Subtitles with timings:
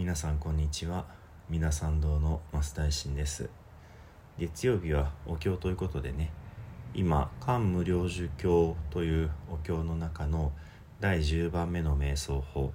[0.00, 1.04] 皆さんこんにちは。
[1.50, 3.50] 皆さん堂の増大臣です。
[4.38, 6.30] 月曜日はお経ということでね
[6.94, 10.52] 今漢無量寿経というお経の中の
[11.00, 12.72] 第10番目の瞑想法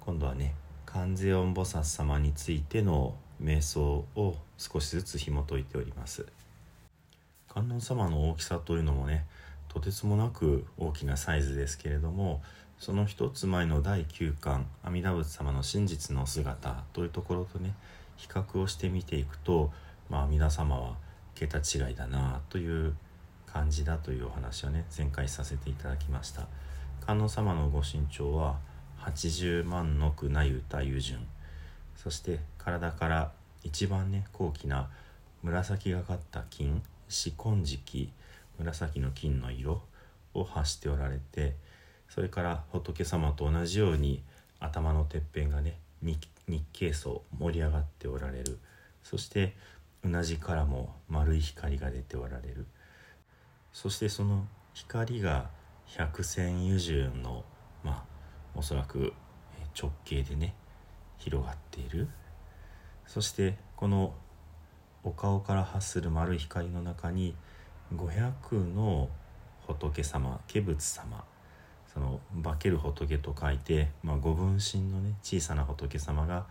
[0.00, 6.26] 今度はね観世音菩薩様についての瞑想を少しずつ紐解いております。
[7.46, 9.24] 観音様の大きさというのもね
[9.68, 12.42] とてつもなく大きなサイズですけれども
[12.78, 17.74] その一つ前の第9巻阿弥陀仏様の真実の姿というところとね
[18.16, 19.70] 比較をしてみていくと、
[20.08, 20.96] まあ、阿弥陀様は
[21.34, 22.94] 桁違いだなという
[23.46, 26.46] 感じだというお話をね前回させていただきました。
[27.06, 28.56] 観音様のご身長は
[28.98, 31.20] 80万の句なゆたゆ順。
[31.94, 34.88] そして体から一番ね高貴な
[35.42, 38.10] 紫がかった金四金色
[38.58, 39.82] 紫の金の色
[40.34, 41.54] を発しておられて
[42.08, 44.22] それから仏様と同じように
[44.60, 46.18] 頭のてっぺんがね日
[46.72, 48.58] 経層盛り上がっておられる。
[49.02, 49.54] そして
[50.02, 52.66] うなじからも丸い光が出ておられる。
[53.72, 55.50] そしてその光が
[55.86, 57.44] 百戦油順の
[57.84, 58.04] まあ
[58.54, 59.12] おそらく
[59.80, 60.54] 直径でね
[61.18, 62.08] 広がっている。
[63.06, 64.14] そしてこの
[65.04, 67.36] お顔から発する丸い光の中に
[67.94, 69.08] 500の
[69.66, 71.24] 仏様化仏様
[71.96, 76.44] その化ける仏と書いて、まあ、ご分身のね小さな仏様が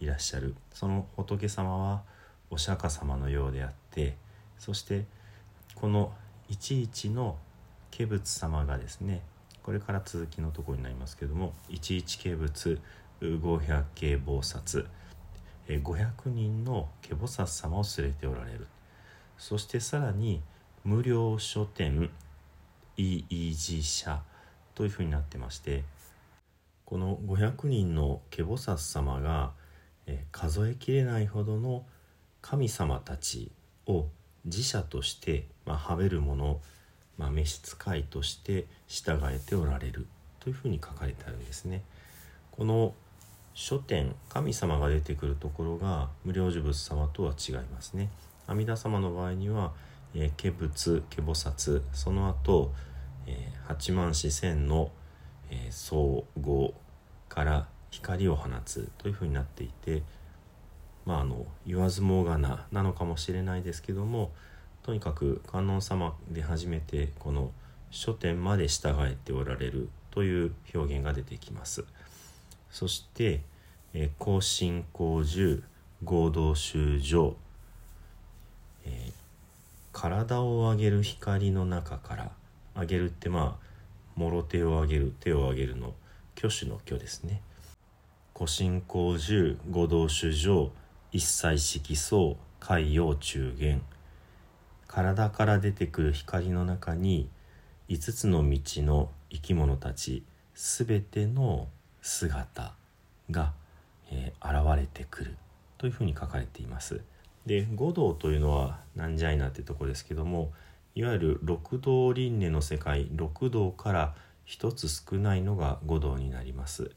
[0.00, 0.54] いらっしゃる。
[0.74, 2.02] その仏様は
[2.50, 4.18] お釈迦様のようであって
[4.58, 5.06] そして
[5.74, 6.12] この
[6.50, 7.38] 11の
[7.90, 9.22] 化仏様がですね
[9.62, 12.78] これから続きのところになりますけども11化仏
[13.22, 14.86] 500系菩薩
[15.68, 18.66] 500人の化菩薩様を連れておられる。
[19.38, 20.42] そしてさらに
[20.84, 22.10] 無料書店
[22.98, 24.20] イージー社
[24.74, 25.84] というふうになってまして
[26.92, 29.52] この500人のケボサス様が、
[30.06, 31.86] え数えきれないほどの
[32.42, 33.50] 神様たち
[33.86, 34.08] を
[34.44, 36.60] 自社として、まあ、はべる者、
[37.16, 40.06] まあ、召使いとして従えておられる
[40.40, 41.82] というふうに書かれてあるんですね。
[42.50, 42.92] この
[43.54, 48.10] 書店神様が出てくるところが無料寿仏様とは違いますね。
[48.46, 49.72] 阿弥陀様の場合には、
[50.14, 52.72] えー、化仏化菩薩その後
[53.26, 54.90] えー、八万四千の、
[55.50, 56.74] えー、総合
[57.28, 60.02] から光を放つというふうになっていて
[61.04, 64.32] まああの言わずもがななのかもしれないですけども
[64.82, 67.52] とにかく観音様で初めてこの
[67.90, 71.84] 書店まで従えておられるという表現が出てきます。
[72.70, 73.42] そして
[73.92, 75.62] 「えー、更新公獣
[76.02, 77.36] 合同修上」
[78.84, 79.12] えー
[79.92, 82.32] 「体を上げる光の中から」
[82.74, 85.94] 上げるってまあもろ手を上げる手を上げるの
[86.36, 87.42] 挙手の挙ですね。
[88.34, 90.70] 古神公十五道主上
[91.12, 93.82] 一切色相海洋中元。
[94.86, 97.28] 体から出てくる光の中に
[97.88, 100.22] 5つの道の生き物たち
[100.54, 101.68] すべての
[102.02, 102.74] 姿
[103.30, 103.52] が、
[104.10, 105.36] えー、現れてくる。
[105.82, 107.00] というふうに書かれています。
[107.44, 110.52] で五道というのはなんじゃいなってとこですけども
[110.94, 114.14] いわゆる六道輪廻の世界六道から
[114.44, 116.90] 一つ少ないのが五道になります。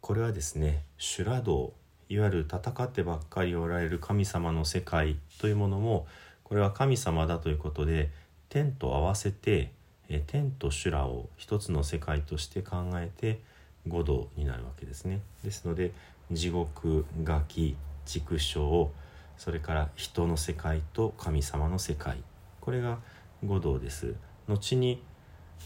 [0.00, 1.74] これはですね修羅道
[2.08, 6.06] いわゆる戦ってばっかりおられる神様の世界というものも
[6.42, 8.10] これは神様だということで
[8.48, 9.72] 天と合わせて
[10.26, 13.40] 天と修羅を一つの世界として考えて
[13.86, 15.20] 五道になるわけですね。
[15.44, 15.92] ですので
[16.32, 18.90] 地獄餓鬼畜生
[19.38, 22.22] それから人の世界と神様の世界
[22.60, 22.98] これが
[23.44, 24.14] 五道です
[24.48, 25.02] 後に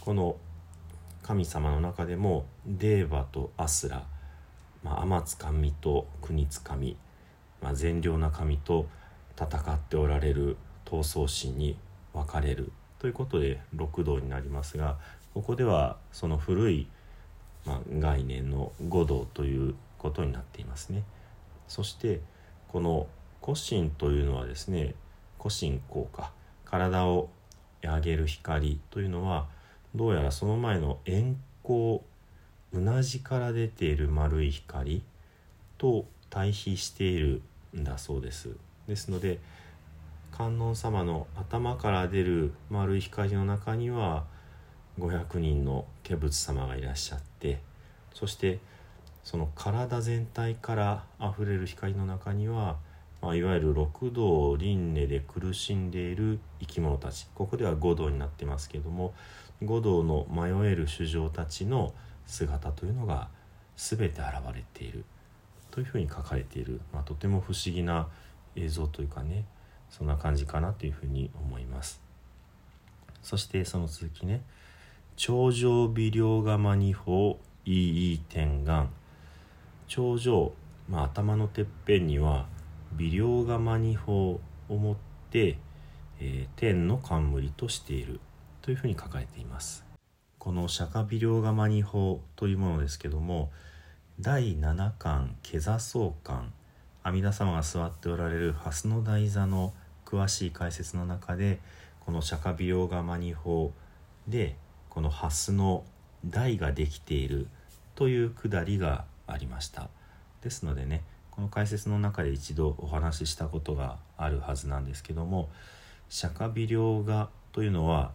[0.00, 0.36] この
[1.22, 4.04] 神様の中でもデーバとアスラ、
[4.82, 6.96] まあ、天津神と国津神、
[7.62, 8.86] まあ、善良な神と
[9.36, 11.78] 戦っておられる闘争心に
[12.12, 14.98] 分かれるということで六道になりますが
[15.32, 16.88] ここではその古い、
[17.64, 21.02] まあ、概念の五道ということになっていますね。
[21.66, 22.20] そして
[22.68, 23.08] この
[23.42, 24.94] 古神というのはですね
[25.42, 26.30] 古神効果
[26.74, 27.30] 体を
[27.82, 29.46] 上げる光というのは
[29.94, 32.00] どうやらその前の円光
[32.72, 35.04] うなじから出ている丸い光
[35.78, 37.42] と対比している
[37.76, 38.56] んだそうです。
[38.88, 39.38] ですので
[40.32, 44.24] 観音様の頭から出る丸い光の中には
[44.98, 47.60] 500人の化仏様がいらっしゃって
[48.12, 48.58] そして
[49.22, 52.78] その体全体からあふれる光の中には
[53.24, 57.26] まあ、いわゆる六道輪廻で苦しんでいる生き物たち。
[57.34, 59.14] ここでは五道になってますけども
[59.62, 61.94] 五道の迷える衆生たちの
[62.26, 63.28] 姿というのが
[63.78, 64.20] 全て現
[64.54, 65.06] れている。
[65.70, 68.08] というふうに書かれている、まあ、とても不思議な
[68.56, 69.44] 映像というかね
[69.88, 72.02] そんな感じかなというふうに思います。
[73.22, 74.42] そしてその続きね。
[75.16, 78.90] 頂上微量釜二法いい点眼
[79.88, 80.52] 頂上、
[80.90, 82.52] まあ、頭のてっぺんには
[82.96, 84.96] 微量釜二法を持っ
[85.30, 85.58] て、
[86.20, 88.20] えー、天の冠としている
[88.62, 89.84] というふうに書かれています。
[90.38, 93.50] この釈迦微量釜二法というものですけども
[94.20, 96.52] 第七巻下座相巻
[97.02, 99.72] 阿弥陀様が座っておられる蓮の台座の
[100.04, 101.60] 詳しい解説の中で
[102.00, 103.72] この釈迦美容釜二法
[104.28, 104.56] で
[104.90, 105.84] この蓮の
[106.24, 107.48] 台ができている
[107.94, 109.88] というくだりがありました。
[110.42, 111.02] ですのでね
[111.34, 115.50] この解説の中で一度お話ししたことがあるはずなんですけども
[116.08, 118.12] 釈迦微量画というのは、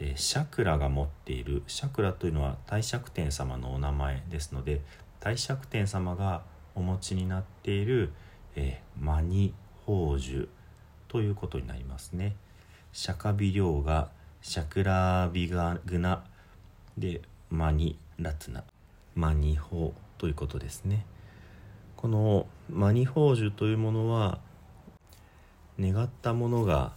[0.00, 4.80] えー、シャクラが持っているシャクラというのは大釈天様のお名前ですので
[5.20, 6.42] 大釈天様が
[6.74, 8.12] お持ちになっている、
[8.56, 9.54] えー、マニ
[9.86, 10.48] 宝珠
[11.08, 12.36] ということになりますね。
[12.92, 14.10] 釈迦微量が
[14.42, 16.24] シャクラビガグナ
[16.96, 18.64] でマニラツナ
[19.14, 21.06] マニホということですね。
[21.98, 24.38] このマニ宝珠というものは
[25.80, 26.92] 願ったものが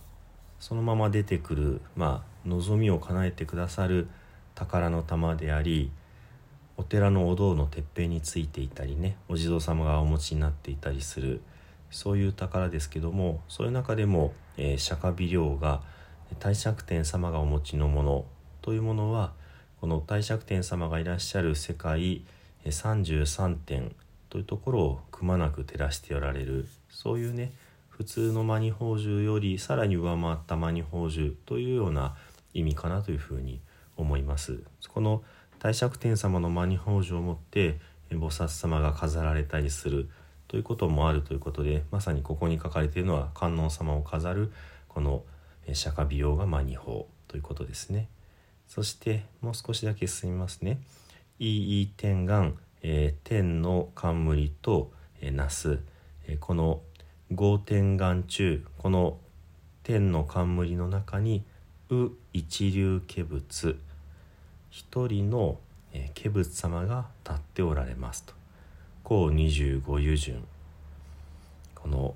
[0.59, 4.07] そのまま出てくるまあ望みを叶えてくださる
[4.53, 5.89] 宝の玉であり
[6.77, 11.42] お寺のお堂のてっぺんについていたりねお地蔵様がお持ちになっていたりする
[11.89, 15.81] そういう宝ですけどもそういう中でも、えー、釈迦微量が
[16.39, 18.25] 大釈天様がお持ちのもの
[18.62, 19.33] というものは
[19.80, 22.24] この大釈天様がいらっしゃる世界
[22.65, 23.95] 33点
[24.31, 27.51] というところをくまなく照らしておられるそういうね
[27.89, 32.16] 普通のマニ宝珠よりさらに上回ったマニ宝珠というような
[32.54, 33.60] 意味かなというふうに
[33.98, 34.63] 思います。
[34.88, 35.22] この
[35.60, 37.80] 大釈天様のマニ宝珠を持って
[38.10, 40.10] 菩薩様が飾られたりする
[40.48, 44.51] ということもあるということでまさにここに書かれているのは観音様を飾る
[44.88, 45.24] この
[45.72, 48.10] 釈迦美容がマニ宝ということですね
[48.68, 50.81] そしてもう少しだけ進みますね
[51.39, 54.92] 「いい天眼、えー、天の冠と、
[55.22, 55.80] えー、那須、
[56.28, 56.81] えー、この
[57.33, 59.18] 合天眼中この
[59.83, 61.44] 天の冠の中に
[61.89, 63.80] 「う一流化仏」
[64.69, 65.60] 一人の、
[65.94, 68.33] えー、化仏様が立っておられますと。
[69.04, 70.48] 甲25湯順
[71.75, 72.16] この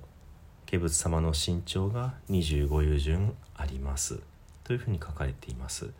[0.70, 4.20] 化仏様の身長が25湯順あります
[4.64, 5.90] というふうに書かれています。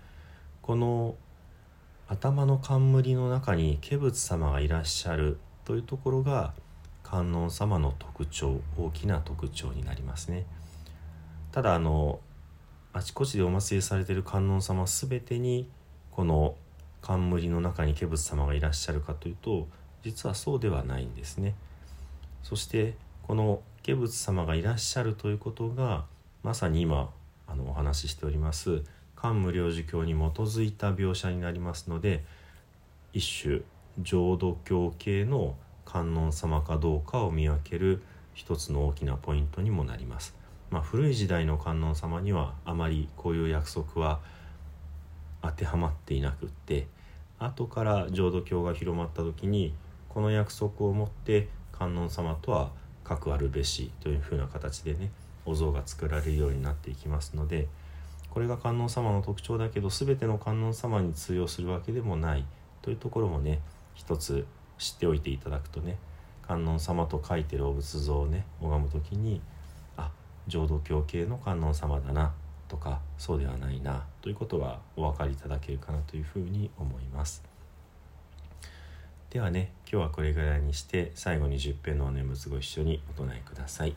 [0.62, 1.14] この
[2.08, 6.52] 頭の冠の中に化仏様がいらっしゃるというところが
[7.02, 10.44] 観音様の特徴大きな特徴になりますね。
[11.50, 12.20] ただあの
[12.92, 15.68] あちこちでお祭りされている観音様全てに
[16.12, 16.54] この
[17.02, 19.66] 冠の中に化仏様がいらっしゃるかというと
[20.02, 21.54] 実はそうではないんですね。
[22.44, 22.94] そして
[23.26, 26.04] この化仏様がいらっしゃるということが
[26.44, 27.10] まさに今
[27.48, 28.84] あのお話ししております
[29.16, 32.24] 漢無量寿経に基づいた描写になりますので
[33.12, 33.60] 一種
[33.98, 38.02] 浄土教系の観音様かどうかを見分ける
[38.34, 40.34] 一つの大きなポイントにもなります。
[40.70, 44.20] まあ、古い時代の観音様にはあまりこういう約束は
[45.42, 46.86] 当てはまっていなくって
[47.38, 49.74] 後から浄土教が広まった時に
[50.08, 52.70] この約束をもって観音様とは
[53.04, 55.10] 核あるべしというふうな形でね
[55.44, 57.68] お像が作られるようになっていきますので
[58.36, 62.44] これが観音様の特徴だけど全ての観音様に通用するわけでもない。
[62.82, 63.60] というところもね
[63.94, 64.44] 一つ
[64.76, 65.96] 知っておいていただくとね
[66.46, 69.40] 観音様と書いてるお仏像をね拝む時に
[69.96, 70.10] あ
[70.48, 72.34] 浄土教系の観音様だな
[72.68, 77.42] とかそうではないなということはお分かりいただけるかなというふうに思います。
[79.30, 83.96] ではね今日はこれぐらいにして最後に10編のお念仏ご一緒にお唱えください。